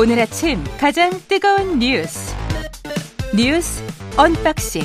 오늘 0.00 0.18
아침 0.18 0.64
가장 0.78 1.10
뜨거운 1.28 1.78
뉴스 1.78 2.34
뉴스 3.36 3.84
언박싱 4.16 4.80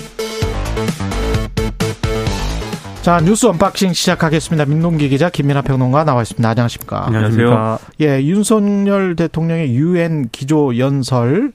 자 3.02 3.22
뉴스 3.22 3.46
언박싱 3.46 3.94
시작하겠습니다. 3.94 4.66
민동기 4.66 5.08
기자 5.08 5.30
김민아 5.30 5.62
평론가 5.62 6.04
나와 6.04 6.22
있습니다. 6.24 6.50
안녕하십니까? 6.50 7.06
안녕하세요. 7.06 7.80
예, 8.02 8.22
윤석열 8.24 9.16
대통령의 9.16 9.74
유엔 9.74 10.28
기조 10.34 10.78
연설 10.78 11.54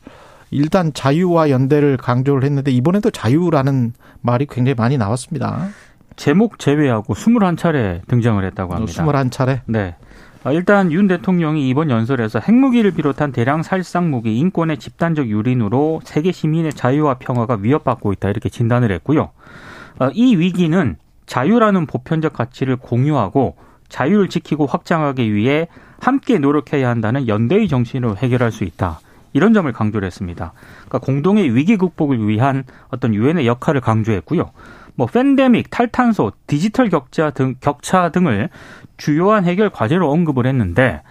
일단 0.50 0.95
자유와 0.95 1.50
연대를 1.50 1.98
강조를 1.98 2.45
했는데 2.45 2.70
이번에도 2.70 3.11
자유라는 3.11 3.92
말이 4.22 4.46
굉장히 4.48 4.74
많이 4.74 4.96
나왔습니다. 4.96 5.68
제목 6.16 6.58
제외하고 6.58 7.12
21차례 7.12 8.08
등장을 8.08 8.43
했다고 8.43 8.75
합니다. 8.75 9.04
21차례? 9.04 9.61
네. 9.67 9.96
아, 10.43 10.53
일단 10.53 10.90
윤 10.90 11.07
대통령이 11.07 11.68
이번 11.68 11.90
연설에서 11.90 12.40
핵무기를 12.40 12.93
비롯한 12.93 13.30
대량 13.30 13.62
살상 13.62 14.11
무기 14.11 14.39
인권의 14.39 14.79
집단적 14.79 15.29
유린으로 15.29 16.00
세계 16.03 16.32
시민의 16.32 16.72
자유와 16.72 17.14
평화가 17.18 17.58
위협받고 17.61 18.13
있다 18.14 18.30
이렇게 18.30 18.49
진단을 18.49 18.90
했고요. 18.93 19.30
아, 19.99 20.11
이 20.14 20.36
위기는 20.36 20.96
자유라는 21.26 21.86
보편적 21.86 22.32
가치를 22.32 22.76
공유하고 22.76 23.57
자유를 23.90 24.29
지키고 24.29 24.64
확장하기 24.64 25.35
위해 25.35 25.68
함께 26.00 26.39
노력해야 26.39 26.88
한다는 26.88 27.29
연대의 27.29 27.68
정신으로 27.68 28.16
해결할 28.16 28.50
수 28.50 28.64
있다. 28.64 29.00
이런 29.35 29.52
점을 29.52 29.71
강조를 29.71 30.07
했습니다. 30.07 30.52
그러니까 30.86 30.99
공동의 31.00 31.54
위기 31.54 31.77
극복을 31.77 32.27
위한 32.27 32.64
어떤 32.88 33.14
유엔의 33.14 33.47
역할을 33.47 33.83
강조했고요. 33.83 34.50
뭐 34.94 35.06
팬데믹, 35.06 35.70
탈탄소, 35.70 36.33
디지털 36.47 36.89
격차 36.89 37.30
등 37.30 37.55
격차 37.61 38.11
등을 38.11 38.48
주요한 38.97 39.44
해결 39.44 39.70
과제로 39.70 40.10
언급을 40.10 40.46
했는데 40.46 41.02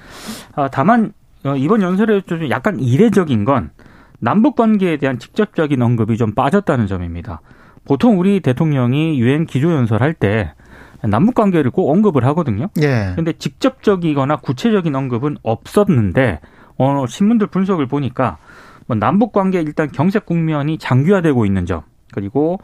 아, 0.55 0.67
다만 0.69 1.13
어, 1.45 1.55
이번 1.55 1.81
연설에 1.81 2.21
좀 2.21 2.49
약간 2.49 2.79
이례적인 2.79 3.45
건 3.45 3.71
남북 4.19 4.55
관계에 4.55 4.97
대한 4.97 5.17
직접적인 5.19 5.81
언급이 5.81 6.17
좀 6.17 6.33
빠졌다는 6.33 6.87
점입니다. 6.87 7.41
보통 7.85 8.19
우리 8.19 8.41
대통령이 8.41 9.19
유엔 9.19 9.45
기조 9.45 9.71
연설 9.71 10.01
할 10.01 10.13
때 10.13 10.53
남북 11.01 11.35
관계를 11.35 11.71
꼭 11.71 11.89
언급을 11.91 12.25
하거든요. 12.25 12.67
예. 12.81 13.13
근데 13.15 13.31
직접적이거나 13.31 14.35
구체적인 14.37 14.93
언급은 14.93 15.37
없었는데 15.43 16.41
어 16.77 17.05
신문들 17.07 17.47
분석을 17.47 17.87
보니까 17.87 18.37
뭐 18.85 18.97
남북 18.97 19.31
관계 19.31 19.61
일단 19.61 19.89
경색 19.89 20.25
국면이 20.25 20.77
장기화되고 20.77 21.45
있는 21.45 21.65
점 21.65 21.83
그리고 22.13 22.59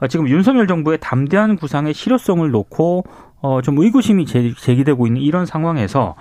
어, 0.00 0.08
지금 0.08 0.28
윤석열 0.28 0.66
정부의 0.66 0.98
담대한 1.00 1.56
구상의 1.56 1.94
실효성을 1.94 2.50
놓고 2.50 3.04
어, 3.42 3.60
좀 3.62 3.78
의구심이 3.78 4.26
제기되고 4.26 5.06
있는 5.06 5.20
이런 5.20 5.46
상황에서 5.46 6.14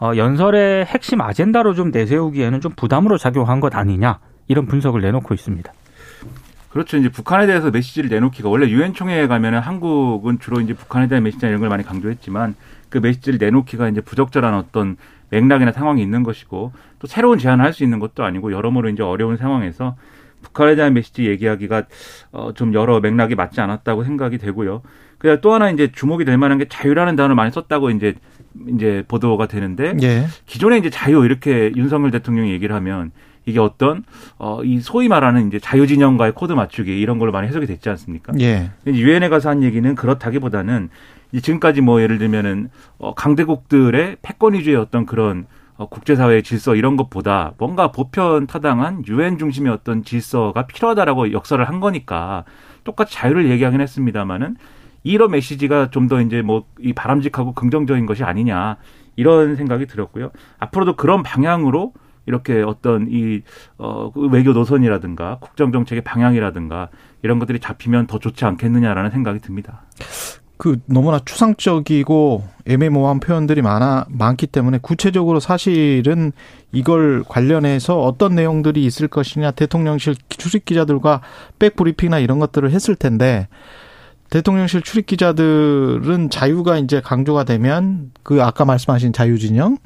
어, 0.00 0.12
연설의 0.16 0.86
핵심 0.86 1.20
아젠다로 1.20 1.74
좀 1.74 1.90
내세우기에는 1.90 2.60
좀 2.60 2.72
부담으로 2.74 3.18
작용한 3.18 3.60
것 3.60 3.74
아니냐 3.74 4.18
이런 4.48 4.66
분석을 4.66 5.00
내놓고 5.00 5.34
있습니다. 5.34 5.72
그렇죠. 6.70 6.96
이제 6.96 7.08
북한에 7.08 7.46
대해서 7.46 7.70
메시지를 7.70 8.10
내놓기가 8.10 8.48
원래 8.48 8.68
유엔 8.68 8.94
총회에 8.94 9.28
가면은 9.28 9.60
한국은 9.60 10.40
주로 10.40 10.60
이제 10.60 10.74
북한에 10.74 11.06
대한 11.06 11.22
메시지 11.22 11.46
이런 11.46 11.60
걸 11.60 11.68
많이 11.68 11.84
강조했지만 11.84 12.56
그 12.88 12.98
메시지를 12.98 13.38
내놓기가 13.38 13.88
이제 13.88 14.00
부적절한 14.00 14.54
어떤 14.54 14.96
맥락이나 15.30 15.70
상황이 15.70 16.02
있는 16.02 16.24
것이고 16.24 16.72
또 16.98 17.06
새로운 17.06 17.38
제안을 17.38 17.64
할 17.64 17.72
수 17.72 17.84
있는 17.84 18.00
것도 18.00 18.24
아니고 18.24 18.52
여러모로 18.52 18.88
이제 18.88 19.04
어려운 19.04 19.36
상황에서 19.36 19.94
북한에 20.44 20.76
대한 20.76 20.94
메시지 20.94 21.26
얘기하기가 21.26 21.84
어, 22.30 22.52
좀 22.54 22.72
여러 22.74 23.00
맥락이 23.00 23.34
맞지 23.34 23.60
않았다고 23.60 24.04
생각이 24.04 24.38
되고요. 24.38 24.82
그냥 25.18 25.40
또 25.40 25.52
하나 25.54 25.70
이제 25.70 25.90
주목이 25.90 26.24
될 26.24 26.38
만한 26.38 26.58
게 26.58 26.66
자유라는 26.68 27.16
단어를 27.16 27.34
많이 27.34 27.50
썼다고 27.50 27.90
이제 27.90 28.14
이제 28.68 29.02
보도가 29.08 29.46
되는데 29.46 29.94
예. 30.02 30.26
기존에 30.46 30.78
이제 30.78 30.90
자유 30.90 31.24
이렇게 31.24 31.72
윤석열 31.74 32.10
대통령이 32.10 32.52
얘기를 32.52 32.74
하면 32.76 33.10
이게 33.46 33.58
어떤 33.58 34.04
어이 34.38 34.80
소위 34.80 35.08
말하는 35.08 35.48
이제 35.48 35.58
자유 35.58 35.86
진영과의 35.86 36.32
코드 36.32 36.52
맞추기 36.52 37.00
이런 37.00 37.18
걸로 37.18 37.32
많이 37.32 37.48
해석이 37.48 37.66
됐지 37.66 37.88
않습니까? 37.88 38.32
예. 38.40 38.70
유엔에 38.86 39.28
가서 39.28 39.50
한 39.50 39.62
얘기는 39.62 39.94
그렇다기보다는 39.94 40.90
지금까지 41.32 41.80
뭐 41.80 42.00
예를 42.00 42.18
들면은 42.18 42.70
어 42.98 43.14
강대국들의 43.14 44.18
패권 44.22 44.54
위주의 44.54 44.76
어떤 44.76 45.04
그런 45.04 45.46
어 45.76 45.88
국제사회의 45.88 46.42
질서 46.42 46.74
이런 46.76 46.96
것보다 46.96 47.52
뭔가 47.58 47.90
보편 47.90 48.46
타당한 48.46 49.02
유엔 49.08 49.38
중심의 49.38 49.72
어떤 49.72 50.04
질서가 50.04 50.66
필요하다라고 50.66 51.32
역설을 51.32 51.66
한 51.68 51.80
거니까 51.80 52.44
똑같이 52.84 53.14
자유를 53.14 53.48
얘기하긴 53.50 53.80
했습니다마는 53.80 54.56
이런 55.02 55.30
메시지가 55.32 55.90
좀 55.90 56.08
더 56.08 56.20
이제 56.20 56.42
뭐 56.42 56.64
이 56.80 56.92
바람직하고 56.92 57.52
긍정적인 57.54 58.06
것이 58.06 58.24
아니냐 58.24 58.76
이런 59.16 59.56
생각이 59.56 59.86
들었고요. 59.86 60.30
앞으로도 60.58 60.96
그런 60.96 61.22
방향으로 61.22 61.92
이렇게 62.26 62.62
어떤 62.62 63.06
이 63.10 63.42
어, 63.78 64.10
그 64.12 64.28
외교 64.28 64.52
노선이라든가 64.52 65.38
국정 65.40 65.72
정책의 65.72 66.02
방향이라든가 66.04 66.88
이런 67.22 67.38
것들이 67.38 67.58
잡히면 67.60 68.06
더 68.06 68.18
좋지 68.18 68.44
않겠느냐라는 68.44 69.10
생각이 69.10 69.40
듭니다. 69.40 69.82
그 70.56 70.78
너무나 70.86 71.18
추상적이고 71.24 72.44
애매모호한 72.66 73.20
표현들이 73.20 73.60
많아 73.60 74.06
많기 74.08 74.46
때문에 74.46 74.78
구체적으로 74.80 75.40
사실은 75.40 76.32
이걸 76.72 77.24
관련해서 77.28 78.00
어떤 78.00 78.34
내용들이 78.34 78.84
있을 78.84 79.08
것이냐 79.08 79.50
대통령실 79.50 80.14
출입 80.28 80.64
기자들과 80.64 81.20
백 81.58 81.76
브리핑이나 81.76 82.20
이런 82.20 82.38
것들을 82.38 82.70
했을 82.70 82.94
텐데 82.94 83.48
대통령실 84.30 84.82
출입 84.82 85.06
기자들은 85.06 86.30
자유가 86.30 86.78
이제 86.78 87.00
강조가 87.00 87.44
되면 87.44 88.12
그 88.22 88.42
아까 88.42 88.64
말씀하신 88.64 89.12
자유 89.12 89.38
진영 89.38 89.76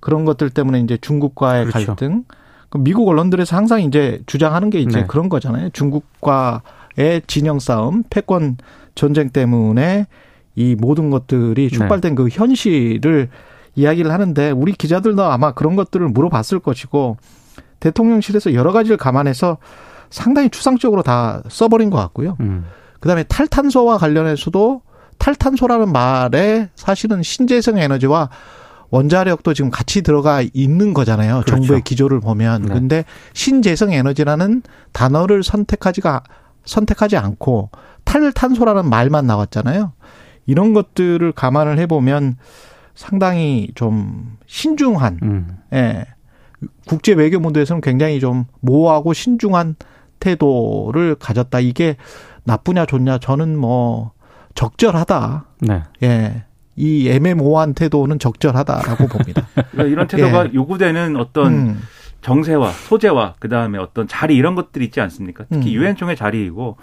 그런 0.00 0.24
것들 0.24 0.50
때문에 0.50 0.80
이제 0.80 0.96
중국과의 0.96 1.66
그렇죠. 1.66 1.86
갈등 1.86 2.24
그 2.70 2.78
미국 2.78 3.08
언론들에서 3.08 3.56
항상 3.56 3.82
이제 3.82 4.20
주장하는 4.26 4.70
게 4.70 4.80
이제 4.80 5.00
네. 5.00 5.06
그런 5.06 5.28
거잖아요. 5.28 5.70
중국과의 5.70 7.22
진영 7.26 7.60
싸움, 7.60 8.02
패권 8.10 8.56
전쟁 8.94 9.30
때문에 9.30 10.06
이 10.54 10.76
모든 10.78 11.10
것들이 11.10 11.70
촉발된 11.70 12.14
그 12.14 12.28
현실을 12.28 13.28
이야기를 13.74 14.10
하는데 14.12 14.50
우리 14.50 14.72
기자들도 14.72 15.22
아마 15.24 15.52
그런 15.52 15.74
것들을 15.76 16.08
물어봤을 16.08 16.60
것이고 16.60 17.16
대통령실에서 17.80 18.54
여러 18.54 18.72
가지를 18.72 18.96
감안해서 18.96 19.58
상당히 20.10 20.48
추상적으로 20.48 21.02
다 21.02 21.42
써버린 21.48 21.90
것 21.90 21.98
같고요. 21.98 22.36
음. 22.40 22.64
그다음에 23.00 23.24
탈탄소와 23.24 23.98
관련해서도 23.98 24.80
탈탄소라는 25.18 25.92
말에 25.92 26.70
사실은 26.76 27.22
신재생 27.22 27.78
에너지와 27.78 28.30
원자력도 28.90 29.54
지금 29.54 29.70
같이 29.70 30.02
들어가 30.02 30.42
있는 30.52 30.94
거잖아요. 30.94 31.42
그렇죠. 31.44 31.56
정부의 31.56 31.82
기조를 31.82 32.20
보면. 32.20 32.62
네. 32.62 32.74
근데 32.74 33.04
신재생 33.32 33.92
에너지라는 33.92 34.62
단어를 34.92 35.42
선택하지가 35.42 36.22
선택하지 36.64 37.16
않고 37.16 37.70
탈탄소라는 38.04 38.88
말만 38.88 39.26
나왔잖아요. 39.26 39.92
이런 40.46 40.74
것들을 40.74 41.32
감안을 41.32 41.78
해보면 41.78 42.36
상당히 42.94 43.68
좀 43.74 44.36
신중한, 44.46 45.18
음. 45.22 45.58
예. 45.72 46.06
국제 46.86 47.12
외교 47.12 47.40
문제에서는 47.40 47.80
굉장히 47.80 48.20
좀 48.20 48.44
모호하고 48.60 49.12
신중한 49.12 49.76
태도를 50.20 51.16
가졌다. 51.16 51.60
이게 51.60 51.96
나쁘냐 52.44 52.86
좋냐 52.86 53.18
저는 53.18 53.58
뭐 53.58 54.12
적절하다. 54.54 55.46
네. 55.60 55.82
예. 56.02 56.44
이 56.76 57.08
애매모호한 57.08 57.74
태도는 57.74 58.18
적절하다라고 58.18 59.06
봅니다. 59.08 59.46
그러니까 59.72 59.84
이런 59.84 60.06
태도가 60.08 60.46
예. 60.48 60.54
요구되는 60.54 61.16
어떤 61.16 61.52
음, 61.52 61.82
정세와 62.20 62.70
소재와 62.70 63.34
그다음에 63.38 63.78
어떤 63.78 64.08
자리 64.08 64.34
이런 64.34 64.54
것들이 64.54 64.86
있지 64.86 65.00
않습니까? 65.00 65.44
특히 65.50 65.76
음. 65.76 65.82
유엔 65.82 65.96
총회 65.96 66.14
자리이고 66.14 66.76
그 66.76 66.82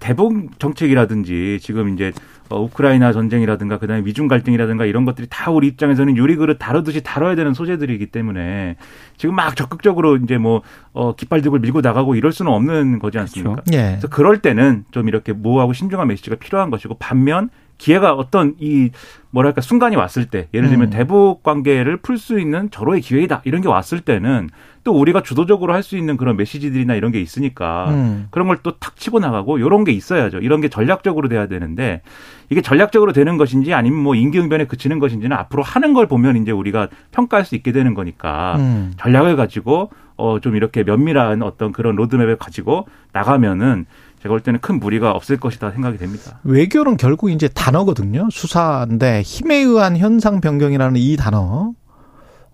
대북 0.00 0.58
정책이라든지 0.58 1.58
지금 1.62 1.94
이제 1.94 2.12
어, 2.48 2.60
우크라이나 2.60 3.12
전쟁이라든가 3.12 3.78
그다음에 3.78 4.02
미중 4.02 4.28
갈등이라든가 4.28 4.84
이런 4.84 5.04
것들이 5.04 5.26
다 5.30 5.50
우리 5.50 5.68
입장에서는 5.68 6.16
유리 6.16 6.36
그릇 6.36 6.58
다루듯이 6.58 7.02
다뤄야 7.02 7.36
되는 7.36 7.54
소재들이기 7.54 8.06
때문에 8.06 8.76
지금 9.16 9.34
막 9.34 9.54
적극적으로 9.56 10.16
이제 10.16 10.38
뭐 10.38 10.62
어, 10.92 11.14
깃발 11.14 11.40
들고 11.40 11.58
밀고 11.58 11.80
나가고 11.80 12.14
이럴 12.16 12.32
수는 12.32 12.52
없는 12.52 12.98
거지 12.98 13.18
않습니까? 13.18 13.62
예. 13.72 13.76
그래서 13.76 14.08
그럴 14.08 14.42
때는 14.42 14.84
좀 14.90 15.08
이렇게 15.08 15.32
모호하고 15.32 15.72
신중한 15.72 16.08
메시지가 16.08 16.36
필요한 16.36 16.70
것이고 16.70 16.96
반면 16.98 17.50
기회가 17.78 18.14
어떤 18.14 18.54
이 18.58 18.90
뭐랄까 19.30 19.60
순간이 19.60 19.96
왔을 19.96 20.26
때 20.26 20.48
예를 20.54 20.68
들면 20.70 20.88
음. 20.88 20.90
대북 20.90 21.42
관계를 21.42 21.98
풀 21.98 22.16
수 22.16 22.40
있는 22.40 22.70
절호의 22.70 23.02
기회이다 23.02 23.42
이런 23.44 23.60
게 23.60 23.68
왔을 23.68 24.00
때는 24.00 24.48
또 24.82 24.92
우리가 24.98 25.22
주도적으로 25.22 25.74
할 25.74 25.82
수 25.82 25.96
있는 25.98 26.16
그런 26.16 26.36
메시지들이나 26.36 26.94
이런 26.94 27.12
게 27.12 27.20
있으니까 27.20 27.90
음. 27.90 28.28
그런 28.30 28.48
걸 28.48 28.58
또 28.62 28.72
탁 28.78 28.96
치고 28.96 29.18
나가고 29.18 29.58
이런 29.58 29.84
게 29.84 29.92
있어야죠. 29.92 30.38
이런 30.38 30.60
게 30.62 30.68
전략적으로 30.68 31.28
돼야 31.28 31.46
되는데 31.48 32.00
이게 32.48 32.62
전략적으로 32.62 33.12
되는 33.12 33.36
것인지 33.36 33.74
아니면 33.74 33.98
뭐 34.00 34.14
임기응변에 34.14 34.66
그치는 34.66 34.98
것인지는 34.98 35.36
앞으로 35.36 35.62
하는 35.62 35.92
걸 35.92 36.06
보면 36.06 36.36
이제 36.36 36.52
우리가 36.52 36.88
평가할 37.12 37.44
수 37.44 37.56
있게 37.56 37.72
되는 37.72 37.92
거니까 37.94 38.56
음. 38.58 38.92
전략을 38.96 39.36
가지고 39.36 39.90
어 40.16 40.38
좀 40.40 40.56
이렇게 40.56 40.82
면밀한 40.82 41.42
어떤 41.42 41.72
그런 41.72 41.94
로드맵을 41.96 42.36
가지고 42.36 42.86
나가면은 43.12 43.84
제가 44.26 44.28
볼 44.28 44.40
때는 44.40 44.60
큰 44.60 44.78
무리가 44.78 45.12
없을 45.12 45.38
것이다 45.38 45.70
생각이 45.70 45.98
됩니다. 45.98 46.40
외교는 46.44 46.96
결국 46.96 47.30
이제 47.30 47.48
단어거든요. 47.48 48.28
수사인데 48.30 49.22
힘에 49.22 49.56
의한 49.56 49.96
현상 49.96 50.40
변경이라는 50.40 50.96
이 50.96 51.16
단어 51.16 51.72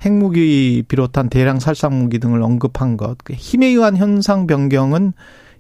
핵무기 0.03 0.85
비롯한 0.87 1.29
대량 1.29 1.59
살상 1.61 1.99
무기 1.99 2.19
등을 2.19 2.43
언급한 2.43 2.97
것. 2.97 3.17
그 3.25 3.33
힘에 3.33 3.69
의한 3.69 3.97
현상 3.97 4.47
변경은 4.47 5.13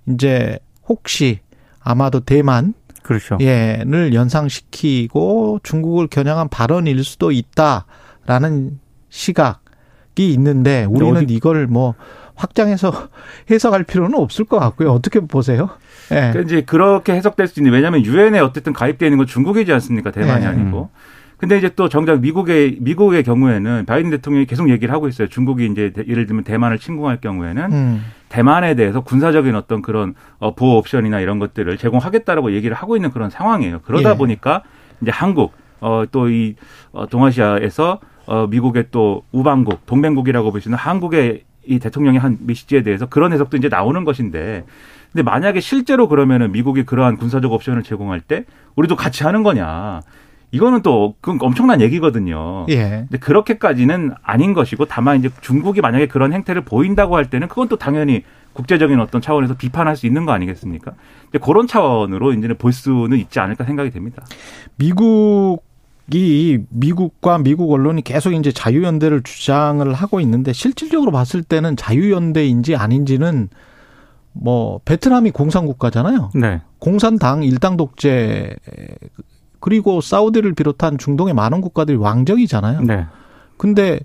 이제 0.09 0.59
혹시 0.88 1.41
아마도 1.81 2.20
대만 2.20 2.75
그렇죠. 3.03 3.38
예를 3.41 4.14
연상시키고 4.14 5.61
중국을 5.62 6.06
겨냥한 6.06 6.49
발언일 6.49 7.03
수도 7.05 7.32
있다라는 7.32 8.79
시각이 9.09 10.32
있는데 10.32 10.85
우리는 10.85 11.29
이걸 11.31 11.67
뭐 11.67 11.94
확장해서 12.35 12.93
해석할 13.50 13.85
필요는 13.85 14.19
없을 14.19 14.44
것 14.44 14.59
같고요. 14.59 14.93
어떻게 14.93 15.20
보세요? 15.20 15.70
예. 16.10 16.14
그러니까 16.14 16.40
이제 16.40 16.60
그렇게 16.62 17.12
해석될 17.14 17.46
수 17.46 17.60
있는 17.60 17.72
왜냐하면 17.72 18.04
유엔에 18.04 18.40
어쨌든 18.40 18.72
가입되어 18.72 19.06
있는 19.06 19.19
건 19.19 19.26
중국이지 19.26 19.72
않습니까? 19.72 20.10
대만이 20.10 20.40
네. 20.40 20.46
아니고. 20.46 20.90
근데 21.38 21.58
이제 21.58 21.69
또 21.75 21.88
정작 21.88 22.20
미국의 22.20 22.76
미국의 22.81 23.25
경우에는 23.25 23.84
바이든 23.84 24.10
대통령이 24.10 24.46
계속 24.46 24.70
얘기를 24.70 24.94
하고 24.94 25.08
있어요. 25.08 25.26
중국이 25.26 25.66
이제 25.66 25.90
대- 25.93 26.04
예를 26.06 26.26
들면 26.26 26.44
대만을 26.44 26.78
침공할 26.78 27.20
경우에는 27.20 27.72
음. 27.72 28.04
대만에 28.28 28.76
대해서 28.76 29.00
군사적인 29.00 29.54
어떤 29.56 29.82
그런 29.82 30.14
어, 30.38 30.54
보호 30.54 30.78
옵션이나 30.78 31.19
이런 31.19 31.40
것들을 31.40 31.76
제공하겠다라고 31.78 32.52
얘기를 32.52 32.76
하고 32.76 32.94
있는 32.94 33.10
그런 33.10 33.28
상황이에요. 33.28 33.81
그러다 33.81 34.12
예. 34.12 34.16
보니까 34.16 34.62
이제 35.00 35.10
한국 35.10 35.52
어, 35.81 36.04
또이 36.12 36.54
어, 36.93 37.06
동아시아에서 37.08 37.99
어, 38.26 38.46
미국의 38.49 38.87
또 38.93 39.25
우방국, 39.32 39.84
동맹국이라고 39.87 40.52
보시는 40.52 40.78
한국의 40.78 41.43
이 41.66 41.78
대통령의 41.81 42.20
한 42.20 42.38
메시지에 42.40 42.84
대해서 42.84 43.06
그런 43.06 43.32
해석도 43.32 43.56
이제 43.56 43.69
나오는 43.69 44.04
것인데 44.04 44.64
근데 45.12 45.23
만약에 45.23 45.61
실제로 45.61 46.09
그러면은 46.09 46.53
미국이 46.53 46.85
그러한 46.85 47.17
군사적 47.19 47.53
옵션을 47.53 47.82
제공할 47.82 48.20
때 48.20 48.44
우리도 48.76 48.97
같이 48.97 49.25
하는 49.25 49.43
거냐. 49.43 50.00
이거는 50.53 50.82
또 50.82 51.14
그건 51.20 51.38
엄청난 51.41 51.81
얘기거든요. 51.81 52.67
예. 52.69 53.06
근데 53.09 53.19
그렇게까지는 53.19 54.12
아닌 54.23 54.53
것이고 54.53 54.85
다만 54.85 55.19
이제 55.19 55.31
중국이 55.41 55.81
만약에 55.81 56.09
그런 56.09 56.32
행태를 56.32 56.62
보인다고 56.62 57.17
할 57.17 57.31
때는 57.31 57.49
그건 57.49 57.69
또 57.69 57.76
당연히 57.76 58.23
국제적인 58.53 59.00
어떤 59.00 59.23
차원에서 59.23 59.55
비판할 59.55 59.97
수 59.97 60.06
있는 60.06 60.26
거 60.26 60.32
아니겠습니까? 60.32 60.93
이제 61.31 61.38
그런 61.38 61.67
차원으로 61.67 62.35
이제는 62.35 62.59
볼 62.59 62.73
수는 62.73 63.17
있지 63.17 63.41
않을까 63.41 63.64
생각이 63.64 63.91
됩니다. 63.91 64.23
미국 64.76 65.64
이 66.12 66.59
미국과 66.69 67.38
미국 67.38 67.73
언론이 67.73 68.03
계속 68.03 68.32
이제 68.32 68.53
자유연대를 68.53 69.23
주장을 69.23 69.91
하고 69.94 70.20
있는데 70.20 70.53
실질적으로 70.53 71.12
봤을 71.12 71.43
때는 71.43 71.76
자유연대인지 71.76 72.76
아닌지는 72.76 73.49
뭐 74.32 74.81
베트남이 74.84 75.31
공산 75.31 75.67
국가잖아요. 75.67 76.31
네. 76.34 76.62
공산당 76.79 77.43
일당 77.43 77.76
독재 77.76 78.56
그리고 79.61 80.00
사우디를 80.00 80.55
비롯한 80.55 80.99
중동의 80.99 81.34
많은 81.34 81.61
국가들이 81.61 81.96
왕정이잖아요. 81.96 82.81
네. 82.82 83.06
근데 83.56 84.00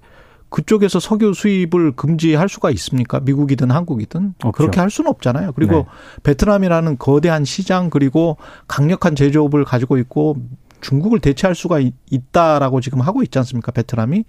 그쪽에서 0.50 1.00
석유 1.00 1.34
수입을 1.34 1.94
금지할 1.96 2.48
수가 2.48 2.70
있습니까? 2.72 3.20
미국이든 3.20 3.72
한국이든 3.72 4.36
없죠. 4.44 4.52
그렇게 4.52 4.80
할 4.80 4.90
수는 4.90 5.10
없잖아요. 5.10 5.52
그리고 5.54 5.74
네. 5.74 5.86
베트남이라는 6.24 6.98
거대한 7.00 7.44
시장 7.44 7.90
그리고 7.90 8.38
강력한 8.68 9.16
제조업을 9.16 9.66
가지고 9.66 9.98
있고 9.98 10.38
중국을 10.80 11.20
대체할 11.20 11.56
수가 11.56 11.80
있- 11.80 11.96
있다라고 12.12 12.80
지금 12.82 13.02
하고 13.02 13.24
있지 13.24 13.38
않습니까? 13.40 13.72
베트남이 13.72 14.24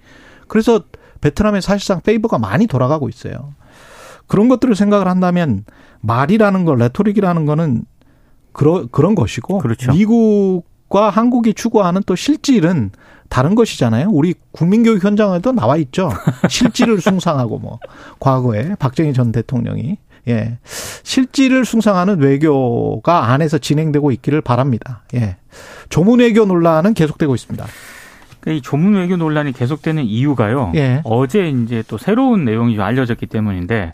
그래서 0.48 0.80
베트남에 1.20 1.60
사실상 1.60 2.00
favor가 2.00 2.38
많이 2.38 2.66
돌아가고 2.66 3.08
있어요. 3.08 3.52
그런 4.28 4.48
것들을 4.48 4.76
생각을 4.76 5.08
한다면 5.08 5.64
말이라는 6.00 6.64
거, 6.64 6.76
rhetoric이라는 6.76 7.46
거는 7.46 7.82
그러, 8.52 8.86
그런 8.90 9.14
것이고 9.14 9.58
그렇죠. 9.58 9.92
미국과 9.92 11.10
한국이 11.10 11.54
추구하는 11.54 12.02
또 12.06 12.14
실질은 12.14 12.90
다른 13.28 13.54
것이잖아요. 13.54 14.08
우리 14.10 14.34
국민교육헌장에도 14.52 15.52
나와 15.52 15.76
있죠. 15.78 16.10
실질을 16.48 17.00
숭상하고 17.00 17.58
뭐 17.58 17.78
과거에 18.20 18.74
박정희 18.78 19.12
전 19.12 19.32
대통령이 19.32 19.98
예 20.28 20.58
실질을 21.02 21.64
숭상하는 21.64 22.20
외교가 22.20 23.30
안에서 23.30 23.58
진행되고 23.58 24.12
있기를 24.12 24.40
바랍니다. 24.40 25.02
예 25.14 25.36
조문 25.88 26.20
외교 26.20 26.44
논란은 26.44 26.94
계속되고 26.94 27.34
있습니다. 27.34 27.66
그이 28.40 28.62
조문 28.62 28.94
외교 28.94 29.16
논란이 29.16 29.52
계속되는 29.52 30.04
이유가요. 30.04 30.72
예. 30.76 31.02
어제 31.04 31.48
이제 31.48 31.82
또 31.88 31.98
새로운 31.98 32.44
내용이 32.44 32.76
좀 32.76 32.84
알려졌기 32.84 33.26
때문인데 33.26 33.92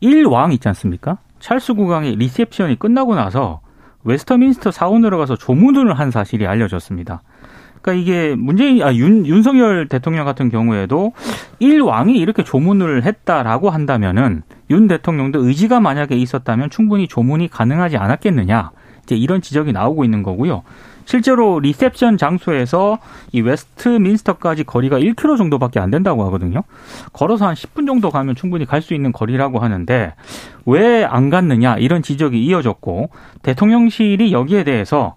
일왕 0.00 0.52
있지 0.52 0.68
않습니까? 0.68 1.18
찰스 1.40 1.74
국왕의 1.74 2.16
리셉션이 2.16 2.78
끝나고 2.78 3.14
나서 3.14 3.60
웨스트민스터 4.04 4.70
사원으로 4.70 5.18
가서 5.18 5.36
조문을 5.36 5.98
한 5.98 6.10
사실이 6.10 6.46
알려졌습니다. 6.46 7.22
그러니까 7.80 7.92
이게 8.02 8.34
문재인 8.34 8.82
아, 8.82 8.94
윤, 8.94 9.26
윤석열 9.26 9.88
대통령 9.88 10.24
같은 10.24 10.50
경우에도 10.50 11.12
일왕이 11.58 12.16
이렇게 12.18 12.42
조문을 12.42 13.04
했다라고 13.04 13.70
한다면은 13.70 14.42
윤 14.70 14.88
대통령도 14.88 15.46
의지가 15.46 15.80
만약에 15.80 16.16
있었다면 16.16 16.70
충분히 16.70 17.08
조문이 17.08 17.48
가능하지 17.48 17.96
않았겠느냐. 17.96 18.70
이제 19.04 19.14
이런 19.16 19.40
지적이 19.40 19.72
나오고 19.72 20.04
있는 20.04 20.22
거고요. 20.22 20.62
실제로 21.12 21.58
리셉션 21.58 22.18
장소에서 22.18 22.98
이 23.32 23.40
웨스트민스터까지 23.40 24.64
거리가 24.64 24.98
1km 24.98 25.38
정도밖에 25.38 25.80
안 25.80 25.90
된다고 25.90 26.22
하거든요. 26.26 26.64
걸어서 27.14 27.46
한 27.46 27.54
10분 27.54 27.86
정도 27.86 28.10
가면 28.10 28.34
충분히 28.34 28.66
갈 28.66 28.82
수 28.82 28.92
있는 28.92 29.10
거리라고 29.10 29.58
하는데 29.58 30.12
왜 30.66 31.04
안 31.08 31.30
갔느냐 31.30 31.76
이런 31.78 32.02
지적이 32.02 32.44
이어졌고 32.44 33.08
대통령실이 33.42 34.32
여기에 34.32 34.64
대해서 34.64 35.14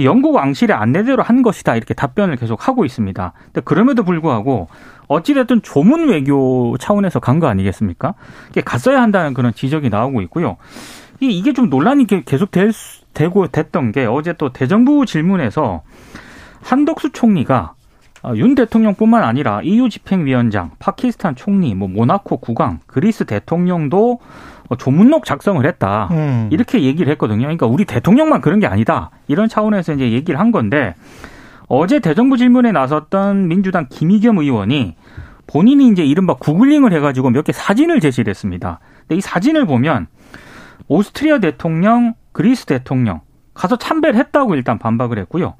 영국 0.00 0.34
왕실의 0.34 0.74
안내대로 0.74 1.22
한 1.22 1.42
것이다 1.42 1.76
이렇게 1.76 1.92
답변을 1.92 2.36
계속 2.36 2.66
하고 2.66 2.86
있습니다. 2.86 3.32
근데 3.44 3.60
그럼에도 3.60 4.02
불구하고 4.02 4.68
어찌됐든 5.08 5.60
조문 5.62 6.08
외교 6.08 6.74
차원에서 6.78 7.20
간 7.20 7.38
거 7.38 7.48
아니겠습니까? 7.48 8.14
갔어야 8.64 9.02
한다는 9.02 9.34
그런 9.34 9.52
지적이 9.52 9.90
나오고 9.90 10.22
있고요. 10.22 10.56
이- 11.20 11.36
이게 11.36 11.52
좀 11.52 11.68
논란이 11.68 12.06
게- 12.06 12.22
계속 12.24 12.50
될 12.50 12.72
수- 12.72 13.03
되고 13.14 13.46
됐던 13.46 13.92
게 13.92 14.04
어제 14.06 14.32
또 14.34 14.52
대정부 14.52 15.06
질문에서 15.06 15.82
한덕수 16.62 17.10
총리가 17.12 17.74
어, 18.22 18.32
윤 18.36 18.54
대통령뿐만 18.54 19.22
아니라 19.22 19.60
EU 19.62 19.90
집행위원장, 19.90 20.70
파키스탄 20.78 21.34
총리, 21.36 21.74
뭐 21.74 21.88
모나코 21.88 22.38
국왕, 22.38 22.80
그리스 22.86 23.26
대통령도 23.26 24.18
어, 24.70 24.76
조문록 24.76 25.26
작성을 25.26 25.64
했다. 25.66 26.08
음. 26.10 26.48
이렇게 26.50 26.82
얘기를 26.82 27.10
했거든요. 27.12 27.42
그러니까 27.42 27.66
우리 27.66 27.84
대통령만 27.84 28.40
그런 28.40 28.60
게 28.60 28.66
아니다. 28.66 29.10
이런 29.28 29.48
차원에서 29.50 29.92
이제 29.92 30.10
얘기를 30.12 30.40
한 30.40 30.52
건데 30.52 30.94
어제 31.68 31.98
대정부 32.00 32.38
질문에 32.38 32.72
나섰던 32.72 33.46
민주당 33.48 33.86
김의겸 33.90 34.38
의원이 34.38 34.96
본인이 35.46 35.88
이제 35.88 36.02
이른바 36.02 36.32
구글링을 36.34 36.94
해가지고 36.94 37.28
몇 37.28 37.44
개 37.44 37.52
사진을 37.52 38.00
제시를 38.00 38.30
했습니다. 38.30 38.80
근데 39.00 39.16
이 39.16 39.20
사진을 39.20 39.66
보면 39.66 40.06
오스트리아 40.88 41.40
대통령, 41.40 42.14
그리스 42.34 42.66
대통령 42.66 43.20
가서 43.54 43.76
참배를 43.76 44.18
했다고 44.18 44.54
일단 44.56 44.78
반박을 44.78 45.18
했고요. 45.18 45.54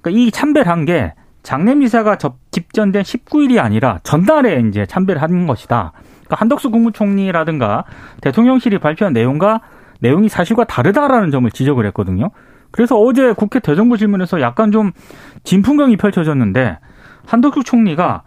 그러니까 0.00 0.10
이 0.22 0.30
참배를 0.30 0.70
한 0.70 0.84
게 0.84 1.14
장례 1.42 1.74
미사가 1.74 2.18
접- 2.18 2.36
집전된 2.50 3.02
19일이 3.02 3.58
아니라 3.58 3.98
전날에 4.02 4.60
이제 4.68 4.84
참배를 4.86 5.20
한 5.22 5.46
것이다. 5.46 5.92
그러니까 5.94 6.36
한덕수 6.36 6.70
국무총리라든가 6.70 7.84
대통령실이 8.20 8.78
발표한 8.78 9.14
내용과 9.14 9.60
내용이 10.00 10.28
사실과 10.28 10.64
다르다라는 10.64 11.30
점을 11.30 11.50
지적을 11.50 11.86
했거든요. 11.86 12.30
그래서 12.70 13.00
어제 13.00 13.32
국회 13.32 13.60
대정부 13.60 13.96
질문에서 13.96 14.40
약간 14.42 14.70
좀 14.72 14.92
진풍경이 15.44 15.96
펼쳐졌는데 15.96 16.78
한덕수 17.26 17.64
총리가 17.64 18.22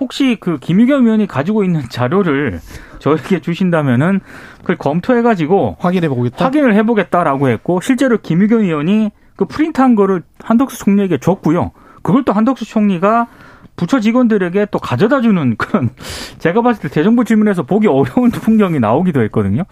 혹시 0.00 0.38
그 0.40 0.56
김유겸 0.58 1.04
의원이 1.04 1.26
가지고 1.26 1.62
있는 1.64 1.82
자료를 1.90 2.60
저에게 3.02 3.40
주신다면은 3.40 4.20
그걸 4.60 4.76
검토해가지고 4.76 5.76
확인해 5.80 6.08
보겠다. 6.08 6.44
확인을 6.44 6.74
해보겠다라고 6.76 7.48
했고 7.48 7.80
실제로 7.80 8.18
김유겸 8.20 8.60
의원이 8.60 9.10
그 9.34 9.44
프린트한 9.46 9.96
거를 9.96 10.22
한덕수 10.40 10.78
총리에게 10.78 11.18
줬고요. 11.18 11.72
그걸 12.02 12.24
또 12.24 12.32
한덕수 12.32 12.64
총리가 12.64 13.26
부처 13.74 13.98
직원들에게 13.98 14.66
또 14.70 14.78
가져다 14.78 15.20
주는 15.20 15.56
그런 15.56 15.90
제가 16.38 16.62
봤을 16.62 16.82
때 16.82 16.88
대정부 16.88 17.24
질문에서 17.24 17.64
보기 17.64 17.88
어려운 17.88 18.30
풍경이 18.30 18.78
나오기도 18.78 19.20
했거든요. 19.22 19.64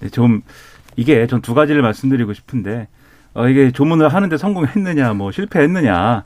네, 0.00 0.08
좀 0.10 0.42
이게 0.96 1.26
전 1.26 1.40
두 1.40 1.54
가지를 1.54 1.80
말씀드리고 1.80 2.34
싶은데 2.34 2.88
어, 3.32 3.48
이게 3.48 3.70
조문을 3.70 4.08
하는데 4.12 4.36
성공했느냐, 4.36 5.14
뭐 5.14 5.30
실패했느냐 5.32 6.22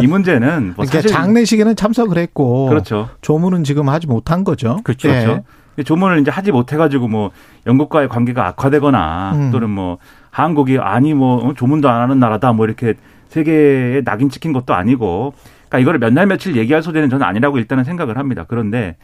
이 0.00 0.06
문제는 0.06 0.74
뭐 0.76 0.86
그러니까 0.86 0.92
사실 0.98 1.10
장례식에는 1.10 1.76
참석을 1.76 2.18
했고 2.18 2.68
그렇죠. 2.68 3.08
조문은 3.22 3.64
지금 3.64 3.88
하지 3.88 4.06
못한 4.06 4.44
거죠. 4.44 4.80
그렇죠. 4.84 5.08
예. 5.08 5.24
그렇죠. 5.24 5.44
조문을 5.84 6.20
이제 6.20 6.30
하지 6.30 6.52
못해가지고 6.52 7.08
뭐 7.08 7.30
영국과의 7.66 8.08
관계가 8.08 8.46
악화되거나 8.48 9.32
음. 9.34 9.50
또는 9.50 9.70
뭐 9.70 9.98
한국이 10.30 10.78
아니 10.78 11.14
뭐 11.14 11.36
어, 11.48 11.54
조문도 11.54 11.88
안 11.88 12.02
하는 12.02 12.18
나라다 12.18 12.52
뭐 12.52 12.66
이렇게 12.66 12.94
세계에 13.28 14.02
낙인 14.04 14.28
찍힌 14.28 14.52
것도 14.52 14.74
아니고 14.74 15.32
그러니까 15.68 15.78
이거를 15.78 15.98
몇 16.00 16.12
날 16.12 16.26
며칠 16.26 16.56
얘기할 16.56 16.82
소재는 16.82 17.08
저는 17.08 17.24
아니라고 17.26 17.58
일단은 17.58 17.84
생각을 17.84 18.18
합니다. 18.18 18.44
그런데 18.46 18.96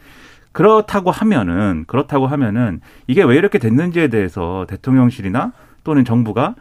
그렇다고 0.51 1.11
하면은 1.11 1.85
그렇다고 1.87 2.27
하면은 2.27 2.81
이게 3.07 3.23
왜 3.23 3.35
이렇게 3.35 3.59
됐는지에 3.59 4.07
대해서 4.09 4.65
대통령실이나 4.67 5.51
또는 5.83 6.03
정부가 6.03 6.55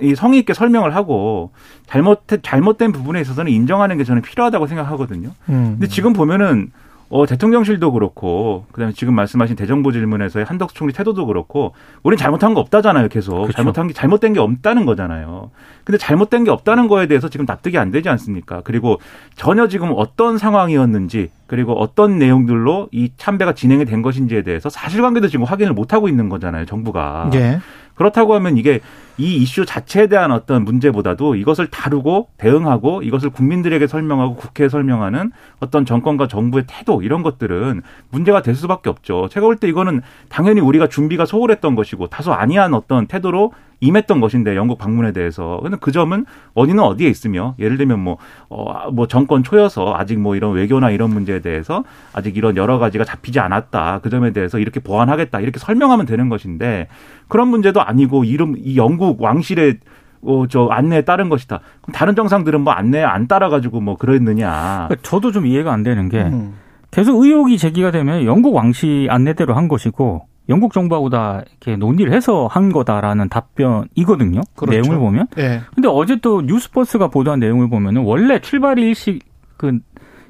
이 0.00 0.14
성의 0.14 0.40
있게 0.40 0.54
설명을 0.54 0.94
하고 0.94 1.50
잘못 1.86 2.22
잘못된 2.42 2.92
부분에 2.92 3.20
있어서는 3.20 3.50
인정하는 3.50 3.98
게 3.98 4.04
저는 4.04 4.22
필요하다고 4.22 4.66
생각하거든요. 4.66 5.30
음. 5.48 5.76
근데 5.78 5.88
지금 5.88 6.12
보면은 6.12 6.70
어, 7.10 7.26
대통령실도 7.26 7.92
그렇고, 7.92 8.64
그 8.72 8.80
다음에 8.80 8.92
지금 8.92 9.14
말씀하신 9.14 9.54
대정부 9.56 9.92
질문에서의 9.92 10.46
한덕수 10.46 10.74
총리 10.74 10.92
태도도 10.92 11.26
그렇고, 11.26 11.72
우린 12.02 12.18
잘못한 12.18 12.54
거 12.54 12.60
없다잖아요, 12.60 13.08
계속. 13.08 13.34
그렇죠. 13.34 13.52
잘못한 13.52 13.86
게, 13.86 13.92
잘못된 13.92 14.32
게 14.32 14.40
없다는 14.40 14.84
거잖아요. 14.84 15.50
근데 15.84 15.98
잘못된 15.98 16.42
게 16.44 16.50
없다는 16.50 16.88
거에 16.88 17.06
대해서 17.06 17.28
지금 17.28 17.46
납득이 17.46 17.78
안 17.78 17.92
되지 17.92 18.08
않습니까? 18.08 18.62
그리고 18.64 18.98
전혀 19.36 19.68
지금 19.68 19.92
어떤 19.94 20.38
상황이었는지, 20.38 21.30
그리고 21.46 21.78
어떤 21.78 22.18
내용들로 22.18 22.88
이 22.90 23.12
참배가 23.16 23.52
진행이 23.52 23.84
된 23.84 24.02
것인지에 24.02 24.42
대해서 24.42 24.68
사실관계도 24.68 25.28
지금 25.28 25.44
확인을 25.44 25.72
못 25.72 25.92
하고 25.92 26.08
있는 26.08 26.28
거잖아요, 26.28 26.64
정부가. 26.64 27.30
예. 27.34 27.60
그렇다고 27.94 28.34
하면 28.34 28.56
이게 28.56 28.80
이 29.16 29.36
이슈 29.36 29.64
자체에 29.64 30.08
대한 30.08 30.32
어떤 30.32 30.64
문제보다도 30.64 31.36
이것을 31.36 31.68
다루고 31.68 32.28
대응하고 32.36 33.02
이것을 33.02 33.30
국민들에게 33.30 33.86
설명하고 33.86 34.34
국회에 34.34 34.68
설명하는 34.68 35.30
어떤 35.60 35.84
정권과 35.84 36.26
정부의 36.26 36.64
태도 36.66 37.00
이런 37.02 37.22
것들은 37.22 37.82
문제가 38.10 38.42
될 38.42 38.56
수밖에 38.56 38.90
없죠. 38.90 39.28
제가 39.30 39.46
볼 39.46 39.56
때 39.56 39.68
이거는 39.68 40.02
당연히 40.28 40.60
우리가 40.60 40.88
준비가 40.88 41.26
소홀했던 41.26 41.76
것이고 41.76 42.08
다소 42.08 42.32
아니한 42.32 42.74
어떤 42.74 43.06
태도로 43.06 43.52
임했던 43.84 44.20
것인데 44.20 44.56
영국 44.56 44.78
방문에 44.78 45.12
대해서 45.12 45.60
근데 45.62 45.76
그 45.80 45.92
점은 45.92 46.24
원인은 46.54 46.82
어디에 46.82 47.08
있으며 47.08 47.54
예를 47.58 47.76
들면 47.76 48.00
뭐어뭐 48.00 48.18
어, 48.48 48.90
뭐 48.90 49.06
정권 49.06 49.42
초여서 49.42 49.94
아직 49.96 50.18
뭐 50.18 50.36
이런 50.36 50.54
외교나 50.54 50.90
이런 50.90 51.10
문제에 51.10 51.40
대해서 51.40 51.84
아직 52.12 52.36
이런 52.36 52.56
여러 52.56 52.78
가지가 52.78 53.04
잡히지 53.04 53.40
않았다 53.40 54.00
그 54.02 54.10
점에 54.10 54.32
대해서 54.32 54.58
이렇게 54.58 54.80
보완하겠다 54.80 55.40
이렇게 55.40 55.58
설명하면 55.58 56.06
되는 56.06 56.28
것인데 56.28 56.88
그런 57.28 57.48
문제도 57.48 57.80
아니고 57.80 58.24
이름 58.24 58.54
이 58.58 58.76
영국 58.76 59.20
왕실의 59.20 59.78
어, 60.26 60.46
저 60.48 60.68
안내에 60.68 61.02
따른 61.02 61.28
것이다. 61.28 61.60
그럼 61.82 61.92
다른 61.92 62.14
정상들은 62.14 62.62
뭐 62.62 62.72
안내에 62.72 63.04
안 63.04 63.28
따라가지고 63.28 63.82
뭐 63.82 63.96
그랬느냐. 63.98 64.86
그러니까 64.88 64.96
저도 65.02 65.32
좀 65.32 65.44
이해가 65.44 65.70
안 65.70 65.82
되는 65.82 66.08
게 66.08 66.22
음. 66.22 66.54
계속 66.90 67.22
의혹이 67.22 67.58
제기가 67.58 67.90
되면 67.90 68.24
영국 68.24 68.54
왕실 68.54 69.08
안내대로 69.10 69.54
한 69.54 69.68
것이고 69.68 70.26
영국 70.48 70.72
정부하고 70.72 71.10
다 71.10 71.42
이렇게 71.48 71.76
논의를 71.76 72.12
해서 72.12 72.46
한 72.50 72.70
거다라는 72.72 73.28
답변이거든요. 73.28 74.40
그렇죠. 74.56 74.80
내용을 74.80 74.98
보면. 74.98 75.26
네. 75.36 75.60
근데 75.74 75.88
어제 75.88 76.16
또 76.16 76.42
뉴스버스가 76.42 77.08
보도한 77.08 77.40
내용을 77.40 77.68
보면은 77.68 78.02
원래 78.02 78.40
출발 78.40 78.78
일시 78.78 79.20
그 79.56 79.78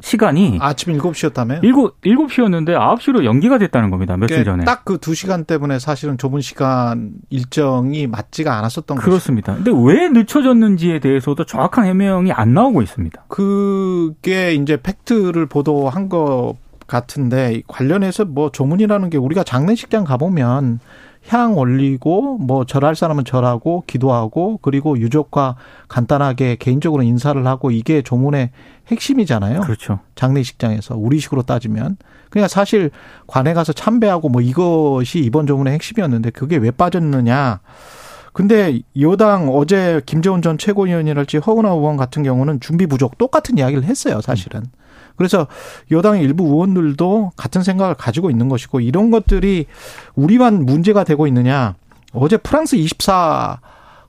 시간이 0.00 0.58
아침 0.60 0.92
7시였다며요? 0.98 1.62
7, 1.62 1.72
7시였는데 1.72 2.76
9시로 2.76 3.24
연기가 3.24 3.56
됐다는 3.56 3.88
겁니다. 3.90 4.18
며칠 4.18 4.44
전에. 4.44 4.64
딱 4.64 4.84
그 4.84 4.98
2시간 4.98 5.46
때문에 5.46 5.78
사실은 5.78 6.18
좁은 6.18 6.42
시간 6.42 7.12
일정이 7.30 8.06
맞지가 8.06 8.54
않았었던 8.58 8.98
거죠. 8.98 9.08
그렇습니다. 9.08 9.54
근데 9.54 9.70
왜 9.74 10.10
늦춰졌는지에 10.10 11.00
대해서도 11.00 11.44
정확한 11.44 11.86
해명이 11.86 12.32
안 12.32 12.52
나오고 12.52 12.82
있습니다. 12.82 13.24
그게 13.28 14.52
이제 14.52 14.76
팩트를 14.76 15.46
보도한 15.46 16.10
거 16.10 16.54
같은데 16.86 17.62
관련해서 17.66 18.24
뭐 18.24 18.50
조문이라는 18.50 19.10
게 19.10 19.18
우리가 19.18 19.44
장례식장 19.44 20.04
가보면 20.04 20.80
향 21.28 21.56
올리고 21.56 22.38
뭐 22.38 22.64
절할 22.64 22.94
사람은 22.94 23.24
절하고 23.24 23.84
기도하고 23.86 24.58
그리고 24.60 24.98
유족과 24.98 25.56
간단하게 25.88 26.56
개인적으로 26.56 27.02
인사를 27.02 27.46
하고 27.46 27.70
이게 27.70 28.02
조문의 28.02 28.50
핵심이잖아요. 28.88 29.60
그렇죠. 29.60 30.00
장례식장에서 30.16 30.96
우리식으로 30.96 31.42
따지면 31.42 31.96
그냥 32.28 32.48
사실 32.48 32.90
관에 33.26 33.54
가서 33.54 33.72
참배하고 33.72 34.28
뭐 34.28 34.42
이것이 34.42 35.20
이번 35.20 35.46
조문의 35.46 35.72
핵심이었는데 35.74 36.30
그게 36.30 36.56
왜 36.56 36.70
빠졌느냐? 36.70 37.60
근데 38.34 38.80
여당 39.00 39.48
어제 39.48 40.02
김재원 40.04 40.42
전 40.42 40.58
최고위원이랄지 40.58 41.38
허은하 41.38 41.70
의원 41.70 41.96
같은 41.96 42.24
경우는 42.24 42.58
준비 42.60 42.86
부족 42.86 43.16
똑같은 43.16 43.56
이야기를 43.56 43.84
했어요, 43.84 44.20
사실은. 44.20 44.60
음. 44.60 44.83
그래서 45.16 45.46
여당의 45.90 46.22
일부 46.22 46.44
의원들도 46.44 47.32
같은 47.36 47.62
생각을 47.62 47.94
가지고 47.94 48.30
있는 48.30 48.48
것이고 48.48 48.80
이런 48.80 49.10
것들이 49.10 49.66
우리만 50.14 50.64
문제가 50.64 51.04
되고 51.04 51.26
있느냐. 51.26 51.74
어제 52.12 52.36
프랑스 52.36 52.76
24 52.76 53.60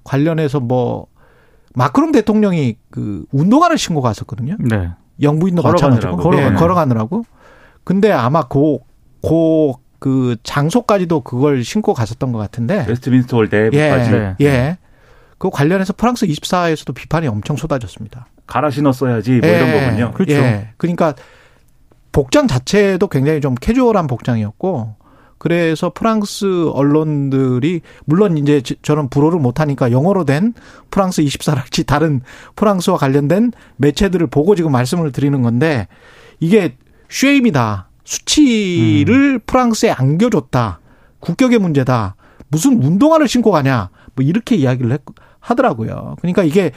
관련해서 0.04 0.60
뭐 0.60 1.08
마크롱 1.74 2.12
대통령이 2.12 2.78
그 2.90 3.26
운동화를 3.32 3.78
신고 3.78 4.02
갔었거든요. 4.02 4.56
네. 4.60 4.92
영부인도 5.22 5.62
마찬가지고 5.62 6.18
걸어가느라고. 6.18 6.54
네, 6.54 6.60
걸어가느라고. 6.60 7.26
근데 7.84 8.12
아마 8.12 8.44
고, 8.44 8.86
고, 9.22 9.80
그 10.00 10.36
장소까지도 10.44 11.22
그걸 11.22 11.64
신고 11.64 11.94
갔었던 11.94 12.32
것 12.32 12.38
같은데. 12.38 12.86
웨스트민스터 12.88 13.38
홀 13.38 13.50
대까지. 13.50 14.12
예, 14.12 14.36
예. 14.42 14.78
그 15.38 15.50
관련해서 15.50 15.94
프랑스 15.94 16.26
24에서도 16.28 16.94
비판이 16.94 17.28
엄청 17.28 17.56
쏟아졌습니다. 17.56 18.28
갈아 18.48 18.70
신었어야지 18.70 19.40
뭐 19.40 19.50
예, 19.50 19.56
이런 19.56 19.72
거군요. 19.72 20.12
그렇죠. 20.14 20.36
예. 20.36 20.70
그러니까 20.78 21.14
복장 22.12 22.48
자체도 22.48 23.08
굉장히 23.08 23.42
좀 23.42 23.56
캐주얼한 23.56 24.08
복장이었고 24.08 24.96
그래서 25.38 25.92
프랑스 25.94 26.70
언론들이 26.70 27.82
물론 28.06 28.38
이제 28.38 28.62
저는 28.82 29.10
불어를 29.10 29.40
못하니까 29.40 29.92
영어로 29.92 30.26
된 30.26 30.54
프랑스 30.90 31.22
24랄지 31.22 31.86
다른 31.86 32.22
프랑스와 32.56 32.98
관련된 32.98 33.52
매체들을 33.78 34.28
보고 34.28 34.56
지금 34.56 34.72
말씀을 34.72 35.12
드리는 35.12 35.42
건데 35.42 35.88
이게 36.40 36.78
쉐임이다. 37.10 37.90
수치를 38.06 39.36
음. 39.36 39.40
프랑스에 39.46 39.92
안겨줬다. 39.92 40.80
국격의 41.20 41.60
문제다. 41.60 42.16
무슨 42.48 42.82
운동화를 42.82 43.28
신고 43.28 43.52
가냐. 43.52 43.90
뭐 44.16 44.26
이렇게 44.26 44.56
이야기를 44.56 44.92
했, 44.92 45.02
하더라고요. 45.40 46.16
그러니까 46.22 46.44
이게 46.44 46.72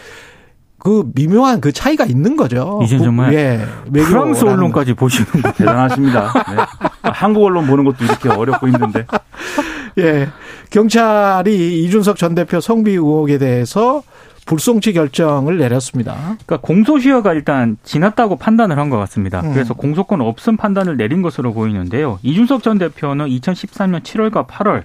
그 0.79 1.11
미묘한 1.15 1.61
그 1.61 1.73
차이가 1.73 2.05
있는 2.05 2.37
거죠. 2.37 2.81
이제 2.85 2.99
정말 2.99 3.35
예, 3.35 3.67
프랑스 3.93 4.45
언론까지 4.45 4.95
보시는 4.95 5.43
거 5.43 5.51
대단하십니다. 5.59 6.33
네. 6.55 7.11
한국 7.11 7.45
언론 7.45 7.67
보는 7.67 7.85
것도 7.85 8.05
이렇게 8.05 8.29
어렵고 8.29 8.69
힘든데. 8.69 9.07
예. 9.99 10.29
경찰이 10.71 11.85
이준석 11.85 12.17
전 12.17 12.35
대표 12.35 12.61
성비 12.61 12.93
의혹에 12.93 13.39
대해서 13.39 14.03
불송치 14.47 14.93
결정을 14.95 15.59
내렸습니다. 15.59 16.15
그러니까 16.47 16.57
공소시효가 16.59 17.35
일단 17.35 17.77
지났다고 17.83 18.37
판단을 18.37 18.79
한 18.79 18.89
것 18.89 18.97
같습니다. 18.99 19.41
음. 19.41 19.53
그래서 19.53 19.75
공소권 19.75 20.21
없음 20.23 20.57
판단을 20.57 20.97
내린 20.97 21.21
것으로 21.23 21.53
보이는데요. 21.53 22.19
이준석 22.23 22.63
전 22.63 22.79
대표는 22.79 23.27
2013년 23.27 24.03
7월과 24.03 24.47
8월 24.47 24.85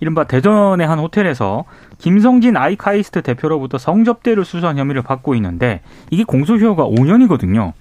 이른바 0.00 0.24
대전의 0.24 0.86
한 0.86 0.98
호텔에서 0.98 1.64
김성진 2.02 2.56
아이카이스트 2.56 3.22
대표로부터 3.22 3.78
성접대를 3.78 4.44
수수한 4.44 4.76
혐의를 4.76 5.02
받고 5.02 5.36
있는데 5.36 5.82
이게 6.10 6.24
공소시효가 6.24 6.84
5년이거든요. 6.84 7.72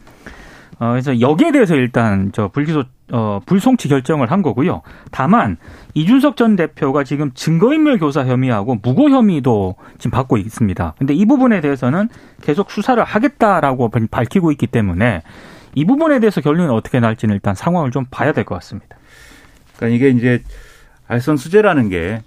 어, 0.79 0.91
그래서 0.91 1.19
여기에 1.19 1.51
대해서 1.51 1.75
일단 1.75 2.31
저 2.31 2.47
불기소 2.47 2.83
어, 3.13 3.39
불송치 3.45 3.87
결정을 3.89 4.31
한 4.31 4.43
거고요. 4.43 4.83
다만 5.09 5.57
이준석 5.95 6.37
전 6.37 6.55
대표가 6.55 7.03
지금 7.03 7.31
증거인멸 7.33 7.97
교사 7.97 8.23
혐의하고 8.23 8.77
무고 8.83 9.09
혐의도 9.09 9.75
지금 9.97 10.11
받고 10.11 10.37
있습니다. 10.37 10.93
근데 10.99 11.15
이 11.15 11.25
부분에 11.25 11.59
대해서는 11.59 12.07
계속 12.43 12.69
수사를 12.69 13.03
하겠다라고 13.03 13.89
밝히고 14.11 14.51
있기 14.51 14.67
때문에 14.67 15.23
이 15.73 15.85
부분에 15.85 16.19
대해서 16.19 16.41
결론이 16.41 16.71
어떻게 16.71 16.99
날지는 16.99 17.33
일단 17.33 17.55
상황을 17.55 17.89
좀 17.89 18.05
봐야 18.11 18.33
될 18.33 18.43
것 18.43 18.53
같습니다. 18.55 18.97
그러니까 19.77 19.95
이게 19.95 20.09
이제 20.15 20.43
알선 21.07 21.37
수재라는 21.37 21.89
게 21.89 22.21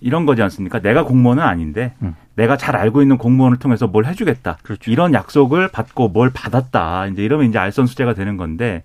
이런 0.00 0.26
거지 0.26 0.42
않습니까? 0.42 0.80
내가 0.80 1.04
공무원은 1.04 1.42
아닌데 1.42 1.92
음. 2.02 2.14
내가 2.34 2.56
잘 2.56 2.76
알고 2.76 3.02
있는 3.02 3.18
공무원을 3.18 3.58
통해서 3.58 3.86
뭘 3.86 4.06
해주겠다. 4.06 4.58
그렇죠. 4.62 4.90
이런 4.90 5.12
약속을 5.14 5.68
받고 5.68 6.08
뭘 6.08 6.30
받았다. 6.30 7.06
이제 7.08 7.22
이러면 7.22 7.48
이제 7.48 7.58
알선 7.58 7.86
수재가 7.86 8.14
되는 8.14 8.36
건데, 8.36 8.82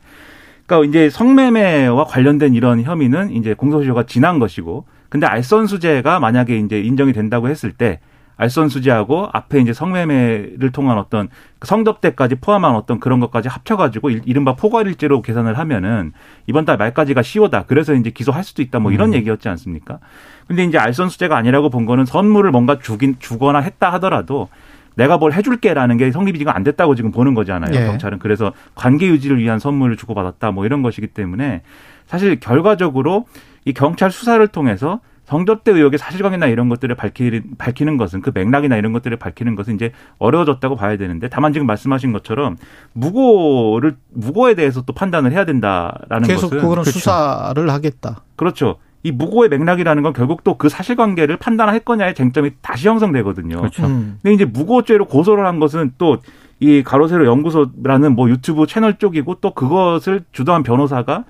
그러니까 0.66 0.90
이제 0.90 1.10
성매매와 1.10 2.06
관련된 2.06 2.54
이런 2.54 2.82
혐의는 2.82 3.32
이제 3.32 3.54
공소시효가 3.54 4.04
지난 4.04 4.40
것이고, 4.40 4.86
근데 5.10 5.26
알선 5.26 5.68
수재가 5.68 6.20
만약에 6.20 6.58
이제 6.60 6.82
인정이 6.82 7.14
된다고 7.14 7.48
했을 7.48 7.72
때 7.72 8.00
알선수재하고 8.38 9.30
앞에 9.34 9.60
이제 9.60 9.74
성매매를 9.74 10.72
통한 10.72 10.98
어떤 10.98 11.28
성접대까지 11.64 12.36
포함한 12.36 12.76
어떤 12.76 13.00
그런 13.00 13.20
것까지 13.20 13.50
합쳐가지고 13.50 14.12
이른바 14.12 14.56
포괄일제로 14.56 15.22
계산을 15.22 15.58
하면은 15.58 16.14
이번 16.46 16.66
달 16.66 16.78
말까지가 16.78 17.22
10호다. 17.22 17.66
그래서 17.68 17.94
이제 17.96 18.12
기소할 18.12 18.44
수도 18.44 18.62
있다. 18.62 18.80
뭐 18.80 18.92
이런 18.92 19.10
음. 19.10 19.14
얘기였지 19.16 19.50
않습니까? 19.50 20.00
근데 20.48 20.64
이제 20.64 20.78
알선수재가 20.78 21.36
아니라고 21.36 21.70
본 21.70 21.86
거는 21.86 22.06
선물을 22.06 22.52
뭔가 22.52 22.80
주긴 22.80 23.16
주거나 23.20 23.60
했다 23.60 23.92
하더라도 23.94 24.50
내가 24.96 25.18
뭘 25.18 25.32
해줄게라는 25.34 25.98
게 25.98 26.12
성립이 26.12 26.40
지금 26.40 26.54
안 26.54 26.64
됐다고 26.64 26.96
지금 26.96 27.12
보는 27.12 27.36
거잖아요. 27.36 27.72
예. 27.76 27.86
경찰은 27.86 28.20
그래서 28.20 28.52
관계 28.74 29.08
유지를 29.08 29.38
위한 29.38 29.60
선물을 29.60 29.96
주고받았다. 29.96 30.52
뭐 30.52 30.66
이런 30.66 30.82
것이기 30.82 31.08
때문에 31.08 31.62
사실 32.08 32.40
결과적으로 32.40 33.26
이 33.66 33.74
경찰 33.74 34.12
수사를 34.12 34.46
통해서 34.48 35.00
성접대 35.28 35.72
의혹의 35.72 36.00
사실관계나 36.00 36.48
이런 36.48 36.70
것들을 36.70 36.96
밝히, 36.96 37.42
밝히는 37.58 37.98
것은 37.98 38.22
그 38.22 38.32
맥락이나 38.34 38.78
이런 38.78 38.94
것들을 38.94 39.18
밝히는 39.18 39.56
것은 39.56 39.76
이제 39.76 39.92
어려워졌다고 40.20 40.76
봐야 40.78 40.98
되는데 40.98 41.28
다만 41.28 41.52
지금 41.52 41.68
말씀하신 41.68 42.14
것처럼 42.14 42.56
무고를 42.94 43.98
무고에 44.14 44.56
대해서 44.56 44.82
또 44.84 44.94
판단을 44.94 45.34
해야 45.34 45.46
된다라는 45.46 46.28
계속 46.28 46.48
것은 46.48 46.50
계속 46.50 46.62
그거는 46.62 46.84
그렇죠. 46.84 47.00
수사를 47.00 47.70
하겠다. 47.70 48.24
그렇죠. 48.38 48.78
이 49.04 49.12
무고의 49.12 49.50
맥락이라는 49.50 50.02
건 50.02 50.14
결국 50.14 50.44
또 50.44 50.58
그 50.58 50.70
사실관계를 50.70 51.38
판단할 51.38 51.82
거냐의 51.82 52.16
쟁점이 52.16 52.52
다시 52.62 52.88
형성되거든요. 52.88 53.58
그렇죠. 53.58 53.86
음. 53.86 54.20
근데 54.24 54.34
이제 54.34 54.46
무고죄로 54.46 55.06
고소를 55.06 55.46
한 55.46 55.60
것은 55.60 55.92
또 55.98 56.18
이 56.60 56.82
가로세로 56.84 57.26
연구소라는 57.26 58.16
뭐 58.16 58.30
유튜브 58.30 58.66
채널 58.66 58.98
쪽이고 58.98 59.36
또 59.42 59.54
그것을 59.54 60.24
주도한 60.32 60.64
변호사가 60.64 61.26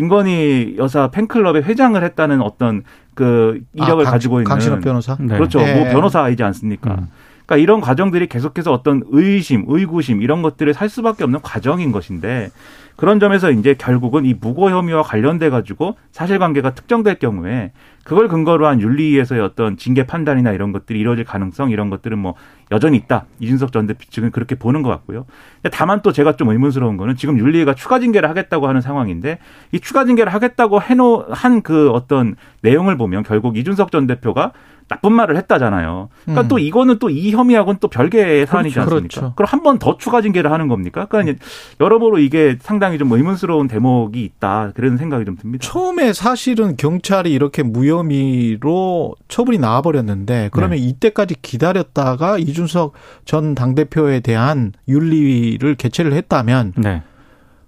김건희 0.00 0.74
여사 0.76 1.08
팬클럽의 1.10 1.62
회장을 1.62 2.02
했다는 2.04 2.42
어떤 2.42 2.82
그 3.14 3.62
이력을 3.72 4.02
아, 4.02 4.04
강- 4.04 4.12
가지고 4.12 4.40
있는 4.40 4.44
강신업 4.50 4.82
변호사. 4.82 5.16
네. 5.18 5.34
그렇죠. 5.38 5.58
예. 5.62 5.72
뭐 5.74 5.84
변호사이지 5.90 6.42
않습니까? 6.42 6.96
음. 6.96 7.06
그러니까 7.46 7.62
이런 7.62 7.80
과정들이 7.80 8.26
계속해서 8.26 8.72
어떤 8.72 9.02
의심, 9.06 9.64
의구심 9.68 10.20
이런 10.20 10.42
것들을 10.42 10.74
살 10.74 10.88
수밖에 10.88 11.24
없는 11.24 11.40
과정인 11.42 11.92
것인데 11.92 12.50
그런 12.96 13.20
점에서 13.20 13.50
이제 13.50 13.74
결국은 13.74 14.24
이 14.24 14.34
무고 14.38 14.70
혐의와 14.70 15.02
관련돼 15.02 15.50
가지고 15.50 15.96
사실관계가 16.12 16.74
특정될 16.74 17.18
경우에 17.18 17.72
그걸 18.04 18.28
근거로 18.28 18.66
한 18.66 18.80
윤리위에서의 18.80 19.40
어떤 19.42 19.76
징계 19.76 20.06
판단이나 20.06 20.52
이런 20.52 20.72
것들이 20.72 20.98
이루어질 20.98 21.24
가능성 21.24 21.70
이런 21.70 21.90
것들은 21.90 22.18
뭐 22.18 22.34
여전히 22.70 22.96
있다. 22.96 23.26
이준석 23.40 23.72
전 23.72 23.86
대표 23.86 24.04
측은 24.08 24.30
그렇게 24.30 24.54
보는 24.54 24.82
것 24.82 24.88
같고요. 24.90 25.26
다만 25.72 26.00
또 26.02 26.12
제가 26.12 26.36
좀 26.36 26.48
의문스러운 26.48 26.96
거는 26.96 27.16
지금 27.16 27.38
윤리위가 27.38 27.74
추가 27.74 27.98
징계를 27.98 28.30
하겠다고 28.30 28.66
하는 28.68 28.80
상황인데 28.80 29.38
이 29.72 29.80
추가 29.80 30.04
징계를 30.04 30.32
하겠다고 30.32 30.80
해놓 30.80 31.26
한 31.30 31.62
그 31.62 31.90
어떤 31.90 32.36
내용을 32.62 32.96
보면 32.96 33.24
결국 33.24 33.56
이준석 33.56 33.90
전 33.90 34.06
대표가 34.06 34.52
나쁜 34.88 35.12
말을 35.14 35.36
했다잖아요. 35.36 36.08
그러니까 36.24 36.42
음. 36.42 36.48
또 36.48 36.58
이거는 36.60 36.98
또 37.00 37.10
이 37.10 37.32
혐의하고는 37.32 37.78
또 37.80 37.88
별개의 37.88 38.46
사안이지 38.46 38.74
그렇죠. 38.74 38.94
않습니까? 38.96 39.20
그렇죠. 39.20 39.34
그럼 39.34 39.48
한 39.50 39.62
번 39.62 39.78
더 39.80 39.96
추가 39.98 40.22
징계를 40.22 40.52
하는 40.52 40.68
겁니까? 40.68 41.06
그러니까 41.10 41.44
여러모로 41.80 42.18
이게 42.18 42.56
상당히 42.60 42.96
좀 42.98 43.10
의문스러운 43.10 43.66
대목이 43.66 44.22
있다. 44.22 44.72
그런 44.76 44.96
생각이 44.96 45.24
좀 45.24 45.36
듭니다. 45.36 45.66
처음에 45.66 46.12
사실은 46.12 46.76
경찰이 46.76 47.32
이렇게 47.32 47.62
무혐의로 47.64 49.14
처분이 49.28 49.58
나와버렸는데 49.58 50.50
그러면 50.52 50.78
이때까지 50.78 51.36
기다렸다가 51.42 52.38
이준석 52.38 52.92
전 53.24 53.54
당대표에 53.54 54.20
대한 54.20 54.72
윤리위를 54.88 55.74
개최를 55.74 56.12
했다면 56.12 56.74
네. 56.76 57.02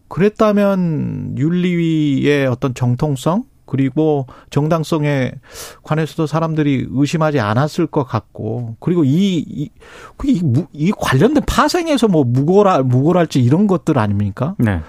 그랬다면 0.08 1.34
윤리위의 1.36 2.46
어떤 2.46 2.74
정통성 2.74 3.44
그리고 3.68 4.26
정당성에 4.50 5.32
관해서도 5.82 6.26
사람들이 6.26 6.88
의심하지 6.90 7.38
않았을 7.38 7.86
것 7.86 8.04
같고 8.04 8.76
그리고 8.80 9.04
이, 9.04 9.44
이, 9.46 9.70
그 10.16 10.26
이, 10.72 10.90
관련된 10.96 11.44
파생에서 11.46 12.08
뭐 12.08 12.24
무고라 12.24 12.82
무고랄지 12.82 13.40
이런 13.40 13.66
것들 13.66 13.98
아닙니까? 13.98 14.54
네. 14.58 14.80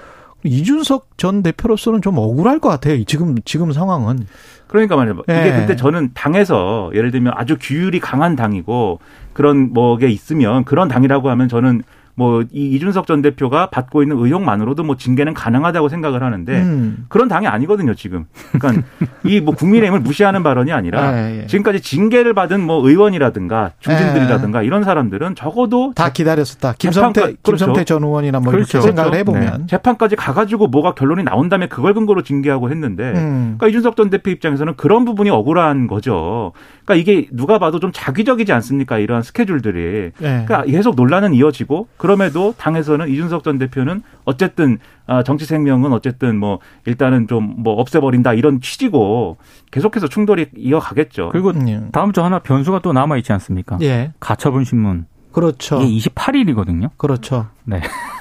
이준석 0.44 1.18
전 1.18 1.44
대표로서는 1.44 2.02
좀 2.02 2.18
억울할 2.18 2.60
것 2.60 2.70
같아요. 2.70 3.04
지금 3.04 3.36
지금 3.44 3.74
상황은. 3.74 4.26
그러니까 4.68 4.96
말이에요. 4.96 5.22
이게 5.24 5.48
예. 5.48 5.52
근데 5.52 5.76
저는 5.76 6.12
당에서 6.14 6.92
예를 6.94 7.12
들면 7.12 7.34
아주 7.36 7.58
규율이 7.60 8.00
강한 8.00 8.36
당이고 8.36 9.00
그런 9.34 9.74
뭐게 9.74 10.08
있으면 10.08 10.64
그런 10.64 10.88
당이라고 10.88 11.30
하면 11.30 11.50
저는 11.50 11.84
뭐 12.20 12.44
이 12.52 12.76
이준석 12.76 13.08
전 13.08 13.22
대표가 13.22 13.70
받고 13.70 14.02
있는 14.04 14.18
의혹만으로도 14.18 14.84
뭐 14.84 14.98
징계는 14.98 15.34
가능하다고 15.34 15.90
생각을 15.90 16.22
하는데 16.24 16.62
음. 16.62 17.06
그런 17.10 17.28
당이 17.28 17.48
아니거든요 17.48 17.94
지금. 17.96 18.26
그러니까 18.52 18.84
이 19.24 19.40
뭐 19.40 19.56
국민의힘을 19.56 20.02
무시하는 20.02 20.44
발언이 20.44 20.72
아니라 20.74 21.14
예, 21.32 21.42
예. 21.44 21.48
지금까지 21.48 21.80
징계를 21.82 22.34
받은 22.34 22.60
뭐 22.62 22.86
의원이라든가 22.88 23.72
중진들이라든가 23.80 24.64
이런 24.64 24.84
사람들은 24.84 25.36
적어도 25.36 25.94
다 25.96 26.12
기다렸었다. 26.12 26.74
김성태 26.78 27.22
그렇죠. 27.22 27.38
김성태 27.44 27.84
전 27.86 28.04
의원이나 28.04 28.40
뭐 28.42 28.52
그렇죠. 28.52 28.78
이렇게 28.80 28.88
생각을 28.88 29.12
그렇죠. 29.12 29.20
해보면. 29.20 29.68
재판까지 29.68 30.16
가가지고 30.18 30.68
뭐가 30.68 30.94
결론이 30.94 31.24
나온 31.24 31.48
다음에 31.50 31.68
그걸 31.68 31.94
근거로 31.94 32.22
징계하고 32.24 32.70
했는데 32.70 33.14
음. 33.16 33.56
그러니까 33.58 33.68
이준석 33.70 33.96
전 33.96 34.10
대표 34.10 34.30
입장에서는 34.32 34.76
그런 34.76 35.06
부분이 35.06 35.30
억울한 35.30 35.88
거죠. 35.88 36.52
그러니까 36.86 36.96
이게 36.96 37.28
누가 37.32 37.60
봐도 37.60 37.80
좀 37.80 37.92
작위적이지 37.94 38.52
않습니까? 38.52 38.98
이러한 39.00 39.24
스케줄들이. 39.24 40.12
예. 40.22 40.44
그러니까 40.46 40.64
계속 40.64 40.96
논란은 40.96 41.34
이어지고 41.34 41.88
그럼에도 42.10 42.56
당에서는 42.58 43.08
이준석 43.10 43.44
전 43.44 43.60
대표는 43.60 44.02
어쨌든 44.26 44.80
아, 45.06 45.22
정치 45.24 45.46
생명은 45.46 45.94
어쨌든 45.94 46.38
뭐 46.38 46.60
일단은 46.86 47.28
좀 47.28 47.50
뭐 47.60 47.74
없애버린다 47.74 48.34
이런 48.34 48.62
취지고 48.62 49.38
계속해서 49.72 50.08
충돌이 50.08 50.48
이어가겠죠. 50.56 51.30
그리고 51.32 51.50
음. 51.50 51.90
다음 51.92 52.14
주 52.14 52.22
하나 52.22 52.40
변수가 52.40 52.80
또 52.80 52.94
남아 52.94 53.18
있지 53.18 53.34
않습니까? 53.34 53.78
예. 53.82 54.14
가처분 54.20 54.64
심문. 54.64 55.06
그렇죠. 55.32 55.82
이게 55.82 56.10
28일이거든요. 56.10 56.90
그렇죠. 56.98 57.48
네. 57.66 57.82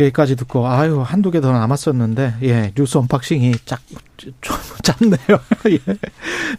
여기까지 0.00 0.36
듣고 0.36 0.66
아유 0.66 1.02
한두 1.04 1.30
개 1.30 1.40
더 1.40 1.50
남았었는데 1.52 2.34
예 2.44 2.72
뉴스 2.76 2.98
언박싱이 2.98 3.52
짝좀 3.64 3.98
짧네요. 4.82 5.40
예. 5.70 5.78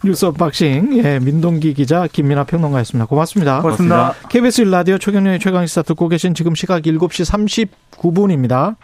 뉴스 0.04 0.26
언박싱 0.26 0.98
예 1.04 1.18
민동기 1.18 1.72
기자 1.74 2.06
김민아 2.06 2.44
평론가였습니다. 2.44 3.06
고맙습니다. 3.06 3.62
고맙습니다. 3.62 4.14
KBS 4.28 4.62
라디오 4.62 4.98
최경영의 4.98 5.40
최강시사 5.40 5.82
듣고 5.82 6.08
계신 6.08 6.34
지금 6.34 6.54
시각 6.54 6.82
7시 6.82 7.48
39분입니다. 7.98 8.76